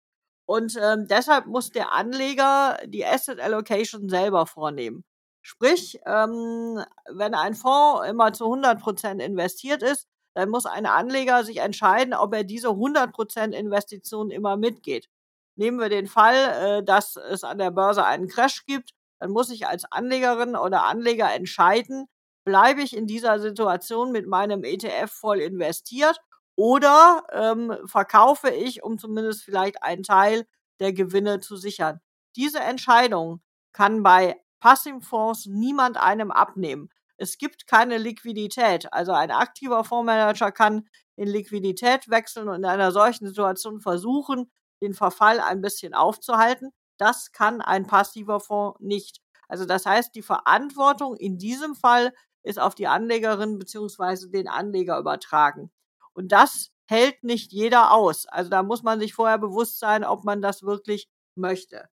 Und 0.46 0.78
ähm, 0.82 1.08
deshalb 1.08 1.46
muss 1.46 1.72
der 1.72 1.94
Anleger 1.94 2.78
die 2.86 3.06
Asset 3.06 3.40
Allocation 3.40 4.10
selber 4.10 4.46
vornehmen. 4.48 5.06
Sprich, 5.42 6.00
ähm, 6.06 6.84
wenn 7.10 7.34
ein 7.36 7.56
Fonds 7.56 8.08
immer 8.08 8.34
zu 8.34 8.46
100% 8.46 9.20
investiert 9.20 9.84
ist, 9.84 10.08
dann 10.36 10.50
muss 10.50 10.66
ein 10.66 10.86
Anleger 10.86 11.44
sich 11.44 11.58
entscheiden, 11.58 12.14
ob 12.14 12.34
er 12.34 12.44
diese 12.44 12.70
100% 12.70 13.52
Investition 13.54 14.32
immer 14.32 14.58
mitgeht. 14.58 15.10
Nehmen 15.56 15.80
wir 15.80 15.90
den 15.90 16.08
Fall, 16.08 16.80
äh, 16.80 16.84
dass 16.84 17.16
es 17.16 17.44
an 17.44 17.58
der 17.58 17.72
Börse 17.72 18.06
einen 18.06 18.28
Crash 18.28 18.66
gibt, 18.66 18.92
dann 19.20 19.32
muss 19.32 19.50
ich 19.50 19.68
als 19.68 19.86
Anlegerin 19.92 20.56
oder 20.56 20.84
Anleger 20.84 21.34
entscheiden, 21.34 22.08
bleibe 22.50 22.82
ich 22.82 22.98
in 22.98 23.06
dieser 23.06 23.40
Situation 23.40 24.12
mit 24.12 24.26
meinem 24.26 24.64
ETF 24.64 25.12
voll 25.12 25.40
investiert 25.40 26.20
oder 26.56 27.24
ähm, 27.32 27.78
verkaufe 27.86 28.50
ich, 28.50 28.82
um 28.82 28.98
zumindest 28.98 29.44
vielleicht 29.44 29.84
einen 29.84 30.02
Teil 30.02 30.48
der 30.80 30.92
Gewinne 30.92 31.42
zu 31.42 31.58
sichern. 31.58 32.00
Diese 32.36 32.60
Entscheidung 32.60 33.44
kann 33.72 34.02
bei 34.02 34.36
Passivfonds 34.62 35.46
niemand 35.46 35.98
einem 35.98 36.32
abnehmen. 36.32 36.90
Es 37.18 37.38
gibt 37.38 37.68
keine 37.68 38.00
Liquidität. 38.00 38.92
Also 38.92 39.12
ein 39.12 39.30
aktiver 39.30 39.84
Fondsmanager 39.84 40.52
kann 40.52 40.90
in 41.18 41.28
Liquidität 41.28 42.10
wechseln 42.10 42.50
und 42.50 42.56
in 42.56 42.66
einer 42.66 42.92
solchen 42.92 43.28
Situation 43.28 43.80
versuchen, 43.80 44.50
den 44.82 44.96
Verfall 44.96 45.40
ein 45.40 45.62
bisschen 45.62 45.94
aufzuhalten. 45.94 46.72
Das 46.98 47.32
kann 47.32 47.62
ein 47.62 47.86
passiver 47.86 48.40
Fonds 48.40 48.80
nicht. 48.80 49.22
Also 49.48 49.66
das 49.66 49.86
heißt, 49.86 50.16
die 50.16 50.24
Verantwortung 50.24 51.16
in 51.16 51.38
diesem 51.38 51.76
Fall 51.76 52.12
ist 52.50 52.60
auf 52.60 52.74
die 52.74 52.88
Anlegerin 52.88 53.60
beziehungsweise 53.60 54.30
den 54.30 54.48
Anleger 54.48 54.98
übertragen. 54.98 55.72
Und 56.14 56.32
das 56.32 56.72
hält 56.90 57.24
nicht 57.24 57.52
jeder 57.52 57.92
aus. 57.94 58.26
Also 58.26 58.50
da 58.50 58.64
muss 58.64 58.82
man 58.82 59.00
sich 59.00 59.14
vorher 59.14 59.38
bewusst 59.38 59.80
sein, 59.80 60.04
ob 60.04 60.24
man 60.24 60.42
das 60.42 60.64
wirklich 60.64 61.08
möchte. 61.36 61.88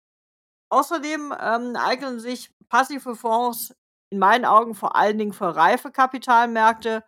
Außerdem 0.69 1.33
ähm, 1.39 1.75
eignen 1.75 2.19
sich 2.19 2.53
passive 2.69 3.15
Fonds 3.15 3.75
in 4.11 4.19
meinen 4.19 4.45
Augen 4.45 4.75
vor 4.75 4.95
allen 4.95 5.17
Dingen 5.17 5.33
für 5.33 5.55
reife 5.55 5.91
Kapitalmärkte. 5.91 7.03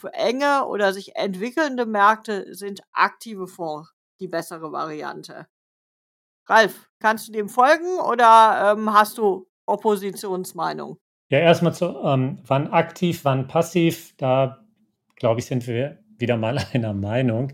Für 0.00 0.12
enge 0.14 0.66
oder 0.66 0.92
sich 0.92 1.16
entwickelnde 1.16 1.86
Märkte 1.86 2.54
sind 2.54 2.82
aktive 2.92 3.46
Fonds 3.46 3.92
die 4.20 4.28
bessere 4.28 4.72
Variante. 4.72 5.46
Ralf, 6.48 6.90
kannst 7.00 7.28
du 7.28 7.32
dem 7.32 7.48
folgen 7.48 7.98
oder 7.98 8.72
ähm, 8.72 8.92
hast 8.92 9.18
du 9.18 9.46
Oppositionsmeinung? 9.66 10.98
Ja, 11.28 11.40
erstmal 11.40 11.74
zu, 11.74 11.96
ähm, 12.04 12.38
wann 12.46 12.68
aktiv, 12.68 13.24
wann 13.24 13.48
passiv, 13.48 14.14
da 14.16 14.64
glaube 15.16 15.40
ich, 15.40 15.46
sind 15.46 15.66
wir 15.66 15.98
wieder 16.18 16.36
mal 16.36 16.58
einer 16.72 16.94
Meinung. 16.94 17.52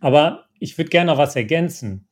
Aber 0.00 0.46
ich 0.58 0.76
würde 0.76 0.90
gerne 0.90 1.12
noch 1.12 1.18
was 1.18 1.36
ergänzen. 1.36 2.08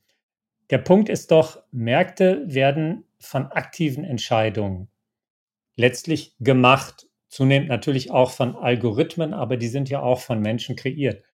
Der 0.71 0.79
Punkt 0.79 1.09
ist 1.09 1.31
doch, 1.31 1.63
Märkte 1.71 2.45
werden 2.47 3.05
von 3.19 3.47
aktiven 3.47 4.05
Entscheidungen 4.05 4.89
letztlich 5.77 6.37
gemacht. 6.41 7.07
Zunehmend 7.29 7.69
natürlich 7.69 8.11
auch 8.11 8.31
von 8.31 8.57
Algorithmen, 8.57 9.33
aber 9.33 9.57
die 9.57 9.69
sind 9.69 9.89
ja 9.89 10.01
auch 10.01 10.21
von 10.21 10.41
Menschen 10.41 10.77
kreiert. 10.77 11.25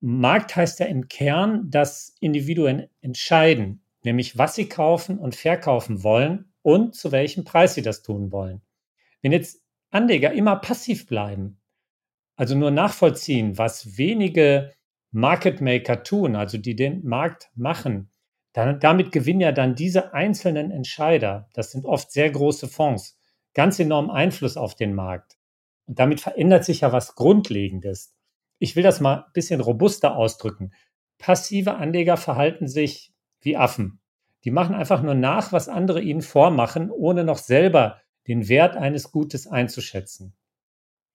Markt 0.00 0.54
heißt 0.56 0.80
ja 0.80 0.86
im 0.86 1.08
Kern, 1.08 1.70
dass 1.70 2.16
Individuen 2.20 2.88
entscheiden, 3.00 3.82
nämlich 4.02 4.36
was 4.36 4.54
sie 4.54 4.68
kaufen 4.68 5.18
und 5.18 5.34
verkaufen 5.34 6.02
wollen 6.02 6.52
und 6.62 6.94
zu 6.94 7.12
welchem 7.12 7.44
Preis 7.44 7.74
sie 7.74 7.82
das 7.82 8.02
tun 8.02 8.32
wollen. 8.32 8.60
Wenn 9.24 9.32
jetzt 9.32 9.64
Anleger 9.90 10.34
immer 10.34 10.56
passiv 10.56 11.06
bleiben, 11.06 11.58
also 12.36 12.54
nur 12.54 12.70
nachvollziehen, 12.70 13.56
was 13.56 13.96
wenige 13.96 14.74
Market 15.12 15.62
Maker 15.62 16.02
tun, 16.02 16.36
also 16.36 16.58
die 16.58 16.76
den 16.76 17.02
Markt 17.06 17.48
machen, 17.54 18.10
dann, 18.52 18.78
damit 18.80 19.12
gewinnen 19.12 19.40
ja 19.40 19.52
dann 19.52 19.76
diese 19.76 20.12
einzelnen 20.12 20.70
Entscheider, 20.70 21.48
das 21.54 21.72
sind 21.72 21.86
oft 21.86 22.12
sehr 22.12 22.30
große 22.30 22.68
Fonds, 22.68 23.18
ganz 23.54 23.80
enormen 23.80 24.10
Einfluss 24.10 24.58
auf 24.58 24.74
den 24.74 24.92
Markt. 24.94 25.38
Und 25.86 25.98
damit 25.98 26.20
verändert 26.20 26.66
sich 26.66 26.82
ja 26.82 26.92
was 26.92 27.14
Grundlegendes. 27.14 28.14
Ich 28.58 28.76
will 28.76 28.82
das 28.82 29.00
mal 29.00 29.24
ein 29.24 29.32
bisschen 29.32 29.62
robuster 29.62 30.16
ausdrücken. 30.16 30.74
Passive 31.16 31.76
Anleger 31.76 32.18
verhalten 32.18 32.68
sich 32.68 33.14
wie 33.40 33.56
Affen. 33.56 34.02
Die 34.44 34.50
machen 34.50 34.74
einfach 34.74 35.02
nur 35.02 35.14
nach, 35.14 35.50
was 35.50 35.70
andere 35.70 36.02
ihnen 36.02 36.20
vormachen, 36.20 36.90
ohne 36.90 37.24
noch 37.24 37.38
selber 37.38 38.02
den 38.26 38.48
Wert 38.48 38.76
eines 38.76 39.12
Gutes 39.12 39.46
einzuschätzen. 39.46 40.34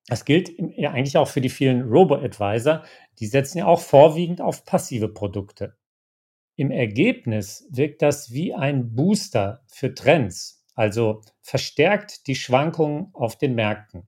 Das 0.07 0.25
gilt 0.25 0.51
ja 0.75 0.91
eigentlich 0.91 1.17
auch 1.17 1.27
für 1.27 1.41
die 1.41 1.49
vielen 1.49 1.83
Robo-Advisor. 1.83 2.83
Die 3.19 3.27
setzen 3.27 3.59
ja 3.59 3.67
auch 3.67 3.79
vorwiegend 3.79 4.41
auf 4.41 4.65
passive 4.65 5.07
Produkte. 5.07 5.77
Im 6.55 6.71
Ergebnis 6.71 7.67
wirkt 7.69 8.01
das 8.01 8.31
wie 8.31 8.53
ein 8.53 8.95
Booster 8.95 9.63
für 9.67 9.93
Trends, 9.93 10.65
also 10.75 11.21
verstärkt 11.41 12.27
die 12.27 12.35
Schwankungen 12.35 13.11
auf 13.13 13.37
den 13.37 13.55
Märkten. 13.55 14.07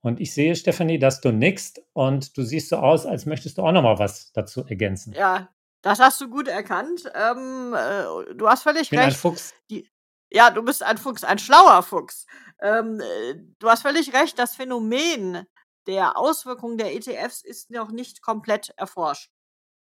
Und 0.00 0.20
ich 0.20 0.32
sehe, 0.32 0.54
Stefanie, 0.54 0.98
dass 0.98 1.20
du 1.20 1.32
nickst 1.32 1.82
und 1.92 2.36
du 2.38 2.42
siehst 2.42 2.68
so 2.68 2.76
aus, 2.76 3.04
als 3.04 3.26
möchtest 3.26 3.58
du 3.58 3.62
auch 3.62 3.72
noch 3.72 3.82
mal 3.82 3.98
was 3.98 4.32
dazu 4.32 4.64
ergänzen. 4.64 5.12
Ja, 5.12 5.48
das 5.82 5.98
hast 5.98 6.20
du 6.20 6.30
gut 6.30 6.48
erkannt. 6.48 7.10
Ähm, 7.14 7.74
äh, 7.74 8.34
du 8.34 8.48
hast 8.48 8.62
völlig 8.62 8.82
ich 8.82 8.90
bin 8.90 9.00
recht. 9.00 9.10
ein 9.10 9.20
Fuchs. 9.20 9.54
Die, 9.70 9.88
ja, 10.30 10.50
du 10.50 10.62
bist 10.62 10.82
ein 10.82 10.98
Fuchs, 10.98 11.24
ein 11.24 11.38
schlauer 11.38 11.82
Fuchs. 11.82 12.26
Ähm, 12.60 13.00
äh, 13.00 13.34
du 13.58 13.68
hast 13.68 13.82
völlig 13.82 14.12
recht, 14.12 14.38
das 14.38 14.56
Phänomen 14.56 15.46
der 15.86 16.18
Auswirkungen 16.18 16.76
der 16.76 16.94
ETFs 16.94 17.42
ist 17.42 17.70
noch 17.70 17.90
nicht 17.90 18.22
komplett 18.22 18.70
erforscht. 18.76 19.30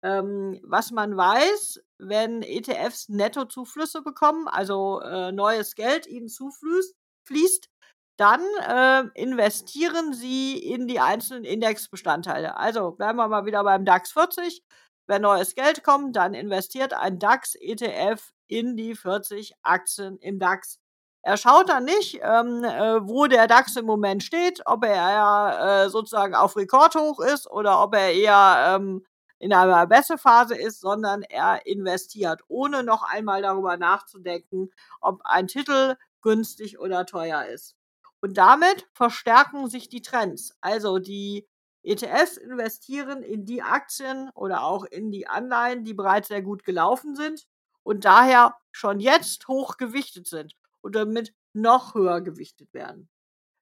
Ähm, 0.03 0.59
was 0.63 0.91
man 0.91 1.15
weiß, 1.15 1.81
wenn 1.97 2.41
ETFs 2.41 3.09
Nettozuflüsse 3.09 4.01
bekommen, 4.01 4.47
also 4.47 4.99
äh, 5.01 5.31
neues 5.31 5.75
Geld 5.75 6.07
ihnen 6.07 6.27
zufließt, 6.27 6.95
fließt, 7.25 7.69
dann 8.17 8.41
äh, 8.67 9.21
investieren 9.21 10.13
sie 10.13 10.57
in 10.57 10.87
die 10.87 10.99
einzelnen 10.99 11.45
Indexbestandteile. 11.45 12.57
Also 12.57 12.91
bleiben 12.91 13.17
wir 13.17 13.27
mal 13.27 13.45
wieder 13.45 13.63
beim 13.63 13.85
DAX 13.85 14.11
40. 14.11 14.63
Wenn 15.07 15.21
neues 15.21 15.55
Geld 15.55 15.83
kommt, 15.83 16.15
dann 16.15 16.33
investiert 16.33 16.93
ein 16.93 17.19
DAX-ETF 17.19 18.31
in 18.53 18.77
die 18.77 18.95
40 18.95 19.55
Aktien 19.63 20.17
im 20.19 20.37
DAX. 20.39 20.79
Er 21.23 21.37
schaut 21.37 21.69
dann 21.69 21.85
nicht, 21.85 22.19
ähm, 22.21 22.63
äh, 22.63 23.07
wo 23.07 23.25
der 23.27 23.47
DAX 23.47 23.75
im 23.77 23.85
Moment 23.85 24.23
steht, 24.23 24.61
ob 24.65 24.85
er 24.85 25.85
äh, 25.85 25.89
sozusagen 25.89 26.35
auf 26.35 26.55
Rekordhoch 26.55 27.19
ist 27.19 27.49
oder 27.49 27.81
ob 27.81 27.95
er 27.95 28.13
eher 28.13 28.75
ähm, 28.75 29.05
in 29.39 29.53
einer 29.53 29.87
Bessephase 29.87 30.55
ist, 30.55 30.81
sondern 30.81 31.23
er 31.23 31.65
investiert, 31.65 32.41
ohne 32.47 32.83
noch 32.83 33.03
einmal 33.03 33.41
darüber 33.41 33.77
nachzudenken, 33.77 34.69
ob 35.01 35.21
ein 35.23 35.47
Titel 35.47 35.95
günstig 36.21 36.79
oder 36.79 37.05
teuer 37.05 37.45
ist. 37.45 37.75
Und 38.21 38.37
damit 38.37 38.87
verstärken 38.93 39.67
sich 39.67 39.89
die 39.89 40.01
Trends. 40.01 40.55
Also 40.61 40.99
die 40.99 41.47
ETFs 41.83 42.37
investieren 42.37 43.23
in 43.23 43.45
die 43.45 43.61
Aktien 43.61 44.29
oder 44.35 44.63
auch 44.63 44.85
in 44.85 45.11
die 45.11 45.27
Anleihen, 45.27 45.83
die 45.83 45.93
bereits 45.93 46.27
sehr 46.27 46.41
gut 46.41 46.63
gelaufen 46.63 47.15
sind 47.15 47.47
und 47.83 48.05
daher 48.05 48.55
schon 48.71 48.99
jetzt 48.99 49.47
hoch 49.47 49.77
gewichtet 49.77 50.27
sind 50.27 50.55
und 50.81 50.95
damit 50.95 51.33
noch 51.53 51.93
höher 51.93 52.21
gewichtet 52.21 52.73
werden. 52.73 53.09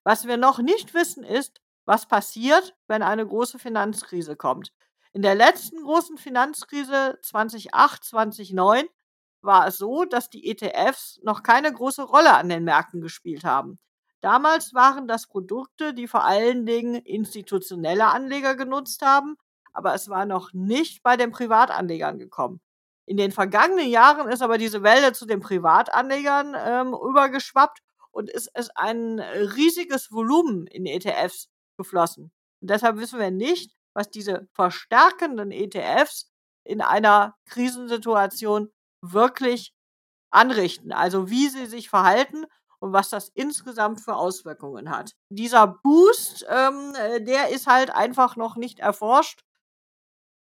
Was 0.04 0.26
wir 0.26 0.38
noch 0.38 0.60
nicht 0.60 0.94
wissen 0.94 1.24
ist, 1.24 1.62
was 1.86 2.08
passiert, 2.08 2.76
wenn 2.88 3.04
eine 3.04 3.26
große 3.26 3.60
Finanzkrise 3.60 4.36
kommt. 4.36 4.72
In 5.14 5.22
der 5.22 5.36
letzten 5.36 5.84
großen 5.84 6.18
Finanzkrise 6.18 7.20
2008, 7.22 8.04
2009 8.04 8.86
war 9.42 9.68
es 9.68 9.78
so, 9.78 10.06
dass 10.06 10.30
die 10.30 10.50
ETFs 10.50 11.20
noch 11.24 11.44
keine 11.44 11.74
große 11.74 12.04
Rolle 12.04 12.34
an 12.34 12.50
den 12.50 12.64
Märkten 12.64 13.02
gespielt 13.02 13.44
haben. 13.44 13.80
Damals 14.22 14.74
waren 14.74 15.08
das 15.08 15.28
Produkte, 15.28 15.94
die 15.94 16.08
vor 16.08 16.24
allen 16.24 16.66
Dingen 16.66 16.96
institutionelle 16.96 18.06
Anleger 18.08 18.56
genutzt 18.56 19.02
haben, 19.02 19.36
aber 19.74 19.96
es 19.96 20.10
war 20.10 20.26
noch 20.26 20.54
nicht 20.54 21.02
bei 21.02 21.18
den 21.18 21.32
Privatanlegern 21.32 22.20
gekommen. 22.20 22.62
In 23.12 23.18
den 23.18 23.34
vergangenen 23.34 23.90
Jahren 23.90 24.30
ist 24.30 24.42
aber 24.42 24.58
diese 24.58 24.84
Welle 24.84 25.12
zu 25.12 25.26
den 25.26 25.42
Privatanlegern 25.42 26.56
ähm, 26.58 26.94
übergeschwappt 26.94 27.80
und 28.12 28.30
es 28.30 28.48
ist 28.48 28.72
ein 28.78 29.20
riesiges 29.20 30.14
Volumen 30.14 30.66
in 30.68 30.86
ETFs 30.86 31.50
geflossen. 31.78 32.32
Und 32.62 32.70
deshalb 32.70 32.96
wissen 33.00 33.20
wir 33.20 33.30
nicht, 33.30 33.76
was 33.94 34.10
diese 34.12 34.48
verstärkenden 34.54 35.52
ETFs 35.52 36.32
in 36.64 36.80
einer 36.80 37.36
Krisensituation 37.48 38.72
wirklich 39.02 39.74
anrichten, 40.30 40.94
also 40.94 41.30
wie 41.30 41.50
sie 41.50 41.66
sich 41.66 41.90
verhalten 41.90 42.46
und 42.80 42.94
was 42.94 43.10
das 43.10 43.28
insgesamt 43.28 44.00
für 44.00 44.16
Auswirkungen 44.16 44.90
hat. 44.90 45.18
Dieser 45.28 45.68
Boost, 45.68 46.46
ähm, 46.48 46.96
äh, 46.96 47.22
der 47.22 47.50
ist 47.50 47.68
halt 47.68 47.90
einfach 47.90 48.38
noch 48.38 48.56
nicht 48.56 48.80
erforscht. 48.80 49.44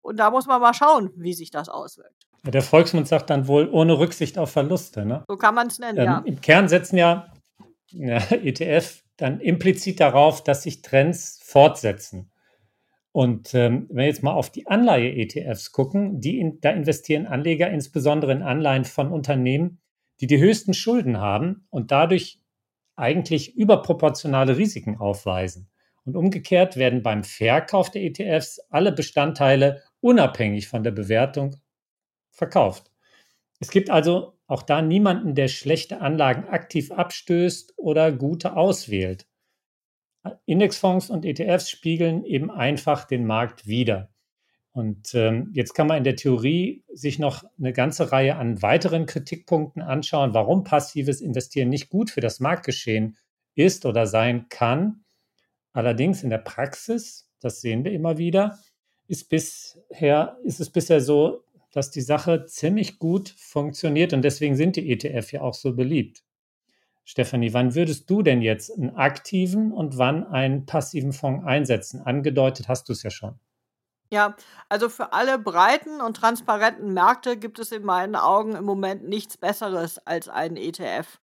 Und 0.01 0.17
da 0.17 0.29
muss 0.29 0.45
man 0.45 0.59
mal 0.59 0.73
schauen, 0.73 1.13
wie 1.15 1.33
sich 1.33 1.51
das 1.51 1.69
auswirkt. 1.69 2.28
Der 2.43 2.61
Volksmund 2.61 3.07
sagt 3.07 3.29
dann 3.29 3.47
wohl 3.47 3.69
ohne 3.69 3.99
Rücksicht 3.99 4.37
auf 4.37 4.51
Verluste. 4.51 5.05
Ne? 5.05 5.23
So 5.27 5.37
kann 5.37 5.55
man 5.55 5.67
es 5.67 5.79
nennen, 5.79 5.97
ähm, 5.97 6.05
ja. 6.05 6.23
Im 6.25 6.41
Kern 6.41 6.67
setzen 6.69 6.97
ja, 6.97 7.33
ja 7.91 8.17
ETF 8.31 9.03
dann 9.17 9.39
implizit 9.39 9.99
darauf, 9.99 10.43
dass 10.43 10.63
sich 10.63 10.81
Trends 10.81 11.39
fortsetzen. 11.43 12.31
Und 13.11 13.53
ähm, 13.53 13.87
wenn 13.89 13.97
wir 13.97 14.05
jetzt 14.05 14.23
mal 14.23 14.33
auf 14.33 14.49
die 14.49 14.67
Anleihe-ETFs 14.67 15.71
gucken, 15.71 16.21
die 16.21 16.39
in, 16.39 16.61
da 16.61 16.69
investieren 16.69 17.25
Anleger 17.25 17.69
insbesondere 17.69 18.31
in 18.31 18.43
Anleihen 18.43 18.85
von 18.85 19.11
Unternehmen, 19.11 19.79
die 20.21 20.27
die 20.27 20.39
höchsten 20.39 20.73
Schulden 20.73 21.17
haben 21.17 21.65
und 21.69 21.91
dadurch 21.91 22.39
eigentlich 22.95 23.55
überproportionale 23.55 24.57
Risiken 24.57 24.97
aufweisen. 24.97 25.69
Und 26.05 26.15
umgekehrt 26.15 26.77
werden 26.77 27.03
beim 27.03 27.23
Verkauf 27.23 27.89
der 27.91 28.03
ETFs 28.03 28.59
alle 28.69 28.91
Bestandteile 28.91 29.81
unabhängig 30.01 30.67
von 30.67 30.83
der 30.83 30.91
Bewertung 30.91 31.55
verkauft. 32.31 32.91
Es 33.59 33.69
gibt 33.69 33.89
also 33.89 34.33
auch 34.47 34.63
da 34.63 34.81
niemanden, 34.81 35.35
der 35.35 35.47
schlechte 35.47 36.01
Anlagen 36.01 36.47
aktiv 36.47 36.91
abstößt 36.91 37.73
oder 37.77 38.11
gute 38.11 38.55
auswählt. 38.55 39.27
Indexfonds 40.45 41.09
und 41.09 41.25
ETFs 41.25 41.69
spiegeln 41.69 42.23
eben 42.25 42.51
einfach 42.51 43.05
den 43.05 43.25
Markt 43.25 43.67
wider. 43.67 44.09
Und 44.71 45.13
ähm, 45.15 45.51
jetzt 45.53 45.73
kann 45.73 45.87
man 45.87 45.97
in 45.97 46.03
der 46.03 46.15
Theorie 46.15 46.83
sich 46.93 47.19
noch 47.19 47.43
eine 47.57 47.73
ganze 47.73 48.11
Reihe 48.11 48.35
an 48.35 48.61
weiteren 48.61 49.05
Kritikpunkten 49.05 49.81
anschauen, 49.81 50.33
warum 50.33 50.63
passives 50.63 51.21
Investieren 51.21 51.69
nicht 51.69 51.89
gut 51.89 52.09
für 52.11 52.21
das 52.21 52.39
Marktgeschehen 52.39 53.17
ist 53.55 53.85
oder 53.85 54.07
sein 54.07 54.47
kann. 54.49 55.03
Allerdings 55.73 56.23
in 56.23 56.29
der 56.29 56.37
Praxis, 56.37 57.29
das 57.39 57.61
sehen 57.61 57.83
wir 57.83 57.91
immer 57.91 58.17
wieder, 58.17 58.59
ist, 59.07 59.29
bisher, 59.29 60.37
ist 60.43 60.59
es 60.59 60.69
bisher 60.69 61.01
so, 61.01 61.43
dass 61.71 61.91
die 61.91 62.01
Sache 62.01 62.45
ziemlich 62.45 62.99
gut 62.99 63.29
funktioniert 63.37 64.13
und 64.13 64.21
deswegen 64.23 64.55
sind 64.55 64.75
die 64.75 64.91
ETF 64.91 65.31
ja 65.31 65.41
auch 65.41 65.53
so 65.53 65.75
beliebt. 65.75 66.23
Stefanie, 67.05 67.53
wann 67.53 67.73
würdest 67.73 68.09
du 68.09 68.21
denn 68.21 68.41
jetzt 68.41 68.71
einen 68.71 68.95
aktiven 68.95 69.71
und 69.71 69.97
wann 69.97 70.27
einen 70.27 70.65
passiven 70.65 71.11
Fonds 71.11 71.45
einsetzen? 71.45 72.01
Angedeutet 72.01 72.67
hast 72.67 72.87
du 72.87 72.93
es 72.93 73.01
ja 73.01 73.09
schon. 73.09 73.39
Ja, 74.11 74.35
also 74.69 74.89
für 74.89 75.13
alle 75.13 75.37
breiten 75.37 76.01
und 76.01 76.17
transparenten 76.17 76.93
Märkte 76.93 77.37
gibt 77.37 77.59
es 77.59 77.71
in 77.71 77.83
meinen 77.83 78.15
Augen 78.15 78.55
im 78.55 78.63
Moment 78.63 79.07
nichts 79.07 79.37
Besseres 79.37 79.99
als 80.05 80.29
einen 80.29 80.57
ETF. 80.57 81.19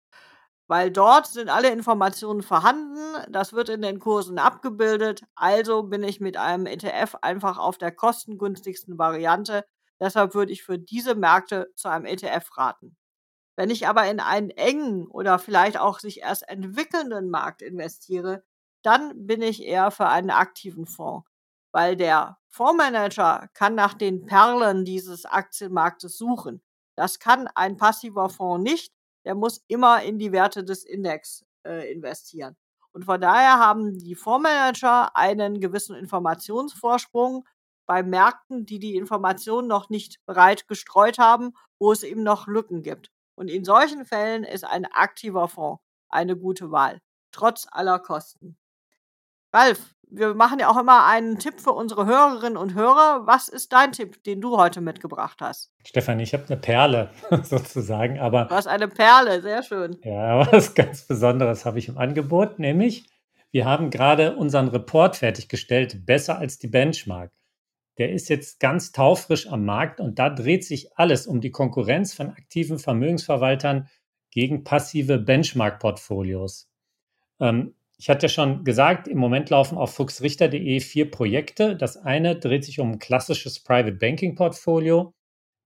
Weil 0.67 0.91
dort 0.91 1.27
sind 1.27 1.49
alle 1.49 1.69
Informationen 1.71 2.41
vorhanden, 2.41 2.97
das 3.29 3.53
wird 3.53 3.69
in 3.69 3.81
den 3.81 3.99
Kursen 3.99 4.37
abgebildet, 4.37 5.23
also 5.35 5.83
bin 5.83 6.03
ich 6.03 6.21
mit 6.21 6.37
einem 6.37 6.65
ETF 6.65 7.15
einfach 7.21 7.57
auf 7.57 7.77
der 7.77 7.91
kostengünstigsten 7.91 8.97
Variante. 8.97 9.65
Deshalb 10.03 10.33
würde 10.35 10.51
ich 10.51 10.63
für 10.63 10.77
diese 10.77 11.15
Märkte 11.15 11.71
zu 11.75 11.87
einem 11.87 12.05
ETF 12.05 12.57
raten. 12.57 12.97
Wenn 13.55 13.69
ich 13.69 13.87
aber 13.87 14.05
in 14.11 14.19
einen 14.19 14.49
engen 14.49 15.07
oder 15.07 15.39
vielleicht 15.39 15.77
auch 15.77 15.99
sich 15.99 16.19
erst 16.19 16.49
entwickelnden 16.49 17.29
Markt 17.29 17.61
investiere, 17.61 18.43
dann 18.83 19.27
bin 19.27 19.41
ich 19.41 19.63
eher 19.63 19.91
für 19.91 20.07
einen 20.07 20.29
aktiven 20.29 20.87
Fonds, 20.87 21.25
weil 21.71 21.95
der 21.95 22.37
Fondsmanager 22.49 23.47
kann 23.53 23.75
nach 23.75 23.93
den 23.93 24.25
Perlen 24.25 24.83
dieses 24.83 25.23
Aktienmarktes 25.25 26.17
suchen. 26.17 26.61
Das 26.97 27.19
kann 27.19 27.47
ein 27.55 27.77
passiver 27.77 28.27
Fonds 28.27 28.69
nicht. 28.69 28.93
Der 29.23 29.35
muss 29.35 29.63
immer 29.69 30.03
in 30.03 30.19
die 30.19 30.33
Werte 30.33 30.65
des 30.65 30.83
Index 30.83 31.45
äh, 31.65 31.89
investieren. 31.93 32.57
Und 32.91 33.05
von 33.05 33.21
daher 33.21 33.57
haben 33.57 33.97
die 33.97 34.15
Fondsmanager 34.15 35.15
einen 35.15 35.61
gewissen 35.61 35.95
Informationsvorsprung 35.95 37.47
bei 37.85 38.03
Märkten, 38.03 38.65
die 38.65 38.79
die 38.79 38.95
Informationen 38.95 39.67
noch 39.67 39.89
nicht 39.89 40.19
breit 40.25 40.67
gestreut 40.67 41.17
haben, 41.17 41.53
wo 41.79 41.91
es 41.91 42.03
eben 42.03 42.23
noch 42.23 42.47
Lücken 42.47 42.81
gibt. 42.81 43.11
Und 43.35 43.49
in 43.49 43.63
solchen 43.63 44.05
Fällen 44.05 44.43
ist 44.43 44.63
ein 44.63 44.85
aktiver 44.85 45.47
Fonds 45.47 45.81
eine 46.09 46.37
gute 46.37 46.71
Wahl, 46.71 46.99
trotz 47.31 47.67
aller 47.71 47.99
Kosten. 47.99 48.55
Ralf, 49.51 49.95
wir 50.09 50.35
machen 50.35 50.59
ja 50.59 50.69
auch 50.69 50.77
immer 50.77 51.05
einen 51.05 51.39
Tipp 51.39 51.59
für 51.59 51.71
unsere 51.71 52.05
Hörerinnen 52.05 52.57
und 52.57 52.75
Hörer. 52.75 53.25
Was 53.25 53.47
ist 53.47 53.73
dein 53.73 53.91
Tipp, 53.91 54.23
den 54.23 54.41
du 54.41 54.57
heute 54.57 54.79
mitgebracht 54.79 55.39
hast? 55.41 55.71
Stefan, 55.85 56.19
ich 56.19 56.33
habe 56.33 56.45
eine 56.47 56.57
Perle 56.57 57.09
sozusagen, 57.43 58.19
aber. 58.19 58.45
Du 58.45 58.55
hast 58.55 58.67
eine 58.67 58.87
Perle, 58.87 59.41
sehr 59.41 59.63
schön. 59.63 59.97
Ja, 60.03 60.47
was 60.51 60.75
ganz 60.75 61.07
Besonderes 61.07 61.65
habe 61.65 61.79
ich 61.79 61.87
im 61.87 61.97
Angebot, 61.97 62.59
nämlich 62.59 63.09
wir 63.51 63.65
haben 63.65 63.91
gerade 63.91 64.35
unseren 64.35 64.67
Report 64.69 65.15
fertiggestellt, 65.15 66.07
besser 66.07 66.39
als 66.39 66.57
die 66.57 66.67
Benchmark. 66.67 67.31
Der 67.97 68.11
ist 68.11 68.29
jetzt 68.29 68.59
ganz 68.59 68.91
taufrisch 68.91 69.47
am 69.47 69.65
Markt 69.65 69.99
und 69.99 70.17
da 70.19 70.29
dreht 70.29 70.65
sich 70.65 70.97
alles 70.97 71.27
um 71.27 71.41
die 71.41 71.51
Konkurrenz 71.51 72.13
von 72.13 72.29
aktiven 72.29 72.79
Vermögensverwaltern 72.79 73.87
gegen 74.31 74.63
passive 74.63 75.19
Benchmark-Portfolios. 75.19 76.69
Ähm, 77.39 77.75
ich 77.97 78.09
hatte 78.09 78.27
schon 78.29 78.63
gesagt, 78.63 79.07
im 79.07 79.17
Moment 79.17 79.49
laufen 79.49 79.77
auf 79.77 79.93
fuchsrichter.de 79.93 80.79
vier 80.79 81.11
Projekte. 81.11 81.75
Das 81.75 81.95
eine 81.97 82.35
dreht 82.35 82.65
sich 82.65 82.79
um 82.79 82.93
ein 82.93 82.99
klassisches 82.99 83.59
Private 83.59 83.95
Banking 83.95 84.35
Portfolio. 84.35 85.13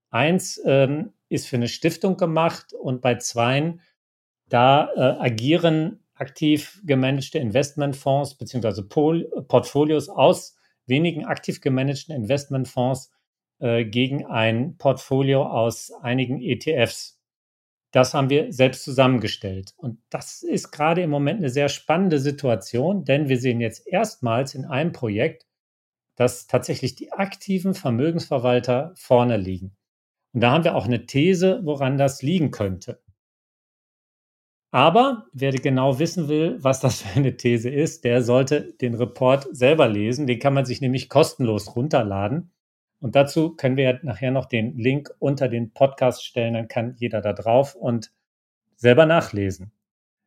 Eins 0.10 0.62
ähm, 0.66 1.14
ist 1.30 1.48
für 1.48 1.56
eine 1.56 1.68
Stiftung 1.68 2.18
gemacht 2.18 2.74
und 2.74 3.02
bei 3.02 3.16
zweien, 3.16 3.82
da 4.50 4.90
äh, 4.96 5.00
agieren 5.20 6.04
aktiv 6.16 6.82
gemanagte 6.84 7.40
Investmentfonds 7.40 8.36
bzw. 8.36 8.82
Portfolios 8.84 10.10
aus 10.10 10.57
wenigen 10.88 11.26
aktiv 11.26 11.62
gemanagten 11.62 12.16
Investmentfonds 12.16 13.12
äh, 13.60 13.86
gegen 13.86 14.26
ein 14.26 14.78
Portfolio 14.78 15.44
aus 15.46 15.92
einigen 16.02 16.42
ETFs. 16.42 17.20
Das 17.92 18.14
haben 18.14 18.30
wir 18.30 18.52
selbst 18.52 18.84
zusammengestellt. 18.84 19.74
Und 19.78 20.00
das 20.10 20.44
ist 20.44 20.72
gerade 20.72 21.02
im 21.02 21.10
Moment 21.10 21.40
eine 21.40 21.50
sehr 21.50 21.70
spannende 21.70 22.20
Situation, 22.20 23.06
denn 23.06 23.30
wir 23.30 23.40
sehen 23.40 23.62
jetzt 23.62 23.88
erstmals 23.88 24.56
in 24.56 24.66
einem 24.66 24.92
Projekt, 24.92 25.48
dass 26.16 26.48
tatsächlich 26.48 26.96
die 26.96 27.12
aktiven 27.12 27.74
Vermögensverwalter 27.74 28.94
vorne 28.96 29.38
liegen. 29.38 29.78
Und 30.34 30.42
da 30.42 30.52
haben 30.52 30.64
wir 30.64 30.76
auch 30.76 30.86
eine 30.86 31.06
These, 31.06 31.62
woran 31.64 31.98
das 31.98 32.22
liegen 32.22 32.52
könnte. 32.52 33.02
Aber 34.78 35.26
wer 35.34 35.54
genau 35.54 35.98
wissen 35.98 36.28
will, 36.28 36.64
was 36.64 36.80
das 36.80 37.02
für 37.02 37.18
eine 37.18 37.36
These 37.36 37.68
ist, 37.68 38.04
der 38.04 38.22
sollte 38.22 38.74
den 38.74 38.94
Report 38.94 39.48
selber 39.50 39.88
lesen. 39.88 40.28
Den 40.28 40.38
kann 40.38 40.54
man 40.54 40.66
sich 40.66 40.82
nämlich 40.82 41.10
kostenlos 41.10 41.76
runterladen. 41.76 42.52
Und 43.00 43.16
dazu 43.16 43.56
können 43.56 43.76
wir 43.76 43.84
ja 43.86 44.00
nachher 44.04 44.30
noch 44.30 44.46
den 44.46 44.78
Link 44.78 45.10
unter 45.18 45.48
den 45.48 45.74
Podcast 45.74 46.24
stellen, 46.24 46.54
dann 46.54 46.68
kann 46.68 46.94
jeder 47.00 47.22
da 47.22 47.34
drauf 47.34 47.74
und 47.74 48.12
selber 48.76 49.08
nachlesen. 49.08 49.72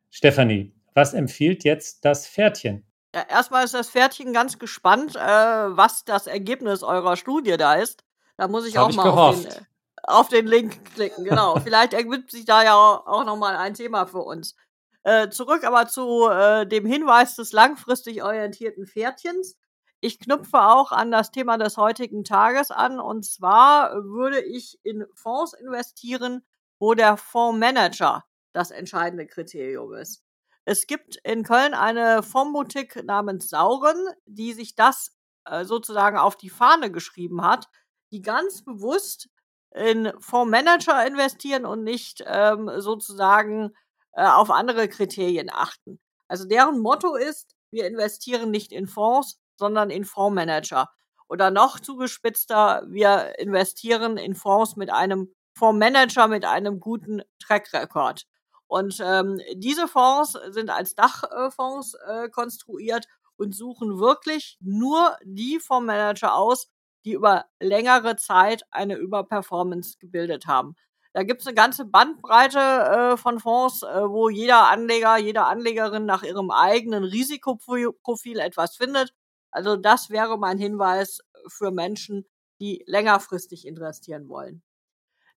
Stefanie, 0.09 0.73
was 0.93 1.13
empfiehlt 1.13 1.63
jetzt 1.63 2.03
das 2.03 2.27
Pferdchen? 2.27 2.85
Ja, 3.15 3.23
erstmal 3.29 3.63
ist 3.63 3.73
das 3.73 3.89
Pferdchen 3.89 4.33
ganz 4.33 4.59
gespannt, 4.59 5.15
äh, 5.15 5.19
was 5.19 6.03
das 6.03 6.27
Ergebnis 6.27 6.83
eurer 6.83 7.15
Studie 7.15 7.55
da 7.55 7.75
ist. 7.75 8.03
Da 8.35 8.49
muss 8.49 8.67
ich 8.67 8.75
Hab 8.75 8.87
auch 8.87 8.89
ich 8.89 8.97
mal 8.97 9.03
gehofft. 9.03 9.47
auf 9.47 9.55
den, 9.55 9.65
auf 10.03 10.29
den 10.29 10.47
Link 10.47 10.93
klicken. 10.93 11.23
Genau. 11.23 11.59
Vielleicht 11.63 11.93
ergibt 11.93 12.31
sich 12.31 12.45
da 12.45 12.63
ja 12.63 12.75
auch 12.75 13.23
nochmal 13.25 13.55
ein 13.55 13.73
Thema 13.73 14.05
für 14.05 14.21
uns. 14.21 14.55
Äh, 15.03 15.29
zurück 15.29 15.63
aber 15.63 15.87
zu 15.87 16.27
äh, 16.29 16.67
dem 16.67 16.85
Hinweis 16.85 17.35
des 17.35 17.51
langfristig 17.53 18.23
orientierten 18.23 18.85
Pferdchens. 18.85 19.57
Ich 19.99 20.19
knüpfe 20.19 20.61
auch 20.61 20.91
an 20.91 21.11
das 21.11 21.31
Thema 21.31 21.57
des 21.57 21.77
heutigen 21.77 22.23
Tages 22.23 22.71
an. 22.71 22.99
Und 22.99 23.25
zwar 23.25 23.93
würde 24.03 24.41
ich 24.41 24.79
in 24.83 25.05
Fonds 25.15 25.53
investieren, 25.53 26.43
wo 26.79 26.93
der 26.93 27.17
Fondsmanager 27.17 28.23
das 28.53 28.71
entscheidende 28.71 29.27
Kriterium 29.27 29.93
ist. 29.93 30.23
Es 30.65 30.85
gibt 30.85 31.17
in 31.23 31.43
Köln 31.43 31.73
eine 31.73 32.21
Fondsboutique 32.21 33.03
namens 33.03 33.49
Sauren, 33.49 33.97
die 34.25 34.53
sich 34.53 34.75
das 34.75 35.15
äh, 35.45 35.65
sozusagen 35.65 36.17
auf 36.17 36.35
die 36.35 36.49
Fahne 36.49 36.91
geschrieben 36.91 37.43
hat, 37.43 37.67
die 38.11 38.21
ganz 38.21 38.63
bewusst 38.63 39.29
in 39.73 40.11
Fondsmanager 40.19 41.05
investieren 41.05 41.65
und 41.65 41.83
nicht 41.83 42.23
ähm, 42.25 42.69
sozusagen 42.77 43.71
äh, 44.13 44.25
auf 44.25 44.51
andere 44.51 44.87
Kriterien 44.87 45.49
achten. 45.51 45.99
Also 46.27 46.45
deren 46.45 46.79
Motto 46.79 47.15
ist, 47.15 47.55
wir 47.71 47.85
investieren 47.85 48.51
nicht 48.51 48.71
in 48.71 48.87
Fonds, 48.87 49.39
sondern 49.57 49.89
in 49.89 50.05
Fondsmanager. 50.05 50.89
Oder 51.29 51.51
noch 51.51 51.79
zugespitzter, 51.79 52.83
wir 52.87 53.39
investieren 53.39 54.17
in 54.17 54.35
Fonds 54.35 54.75
mit 54.75 54.91
einem 54.91 55.33
Fondsmanager 55.57 56.27
mit 56.27 56.45
einem 56.45 56.79
guten 56.79 57.21
Track 57.39 57.73
Record. 57.73 58.25
Und 58.67 58.99
ähm, 59.01 59.39
diese 59.53 59.87
Fonds 59.87 60.37
sind 60.49 60.69
als 60.69 60.95
Dachfonds 60.95 61.95
äh, 62.07 62.29
konstruiert 62.29 63.05
und 63.37 63.53
suchen 63.53 63.99
wirklich 63.99 64.57
nur 64.61 65.17
die 65.23 65.59
Fondsmanager 65.59 66.35
aus, 66.35 66.69
die 67.05 67.13
über 67.13 67.45
längere 67.59 68.15
Zeit 68.15 68.63
eine 68.71 68.95
Überperformance 68.95 69.97
gebildet 69.99 70.47
haben. 70.47 70.75
Da 71.13 71.23
gibt 71.23 71.41
es 71.41 71.47
eine 71.47 71.55
ganze 71.55 71.85
Bandbreite 71.85 72.59
äh, 72.59 73.17
von 73.17 73.39
Fonds, 73.39 73.83
äh, 73.83 74.09
wo 74.09 74.29
jeder 74.29 74.69
Anleger, 74.69 75.17
jede 75.17 75.43
Anlegerin 75.43 76.05
nach 76.05 76.23
ihrem 76.23 76.51
eigenen 76.51 77.03
Risikoprofil 77.03 78.39
etwas 78.39 78.77
findet. 78.77 79.13
Also 79.51 79.75
das 79.75 80.09
wäre 80.09 80.37
mein 80.37 80.57
Hinweis 80.57 81.19
für 81.47 81.71
Menschen, 81.71 82.25
die 82.61 82.83
längerfristig 82.87 83.67
investieren 83.67 84.29
wollen. 84.29 84.63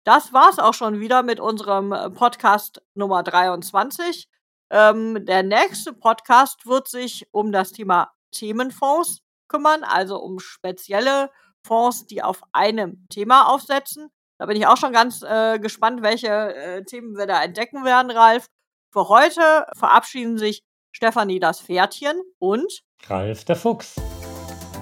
Das 0.03 0.33
war's 0.33 0.59
auch 0.59 0.73
schon 0.73 0.99
wieder 0.99 1.23
mit 1.23 1.39
unserem 1.39 1.91
äh, 1.91 2.09
Podcast 2.09 2.81
Nummer 2.93 3.23
23. 3.23 4.29
Ähm, 4.69 5.25
der 5.25 5.43
nächste 5.43 5.93
Podcast 5.93 6.65
wird 6.67 6.87
sich 6.87 7.27
um 7.31 7.51
das 7.51 7.71
Thema 7.71 8.11
Themenfonds 8.31 9.23
kümmern, 9.47 9.83
also 9.83 10.17
um 10.19 10.39
spezielle 10.39 11.31
Fonds, 11.65 12.05
die 12.05 12.21
auf 12.21 12.41
einem 12.51 13.07
Thema 13.09 13.47
aufsetzen. 13.47 14.09
Da 14.37 14.45
bin 14.45 14.57
ich 14.57 14.67
auch 14.67 14.77
schon 14.77 14.93
ganz 14.93 15.21
äh, 15.21 15.59
gespannt, 15.59 16.01
welche 16.01 16.27
äh, 16.27 16.83
Themen 16.83 17.15
wir 17.17 17.27
da 17.27 17.43
entdecken 17.43 17.85
werden, 17.85 18.11
Ralf. 18.11 18.47
Für 18.91 19.09
heute 19.09 19.65
verabschieden 19.75 20.37
sich 20.37 20.63
Stefanie 20.91 21.39
das 21.39 21.61
Pferdchen 21.61 22.21
und 22.39 22.81
Ralf 23.07 23.45
der 23.45 23.55
Fuchs. 23.55 23.95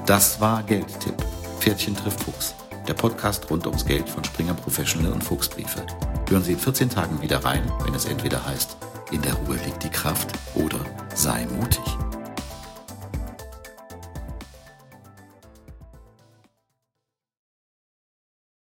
Das 0.06 0.42
war 0.42 0.64
Geldtipp. 0.64 1.16
Pferdchen 1.60 1.96
trifft 1.96 2.22
Fuchs. 2.24 2.56
Der 2.88 2.96
Podcast 2.96 3.50
rund 3.50 3.66
ums 3.68 3.86
Geld 3.86 4.10
von 4.10 4.24
Springer 4.24 4.56
Professional 4.56 5.14
und 5.14 5.24
Fuchsbriefe. 5.24 5.86
Hören 6.28 6.44
Sie 6.44 6.54
in 6.54 6.60
14 6.60 6.90
Tagen 6.90 7.22
wieder 7.22 7.44
rein, 7.46 7.72
wenn 7.86 7.94
es 7.94 8.06
entweder 8.06 8.44
heißt, 8.46 8.76
in 9.12 9.22
der 9.22 9.34
Ruhe 9.36 9.58
liegt 9.66 9.84
die 9.84 9.90
Kraft 9.90 10.32
oder 10.56 10.80
sei 11.14 11.46
mutig. 11.46 11.84